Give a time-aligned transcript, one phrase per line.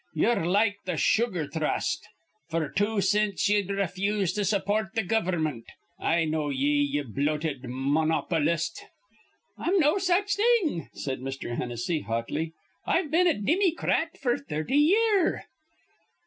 [0.15, 2.07] Ye're like th' Sugar Thrust.
[2.51, 5.65] F'r two cints ye'd refuse to support th' govermint.
[5.99, 8.81] I know ye, ye bloated monno polist."
[9.59, 11.55] "I'm no such thing," said Mr.
[11.55, 12.51] Hennessy, hotly.
[12.83, 15.45] "I've been a Dimmycrat f'r thirty year."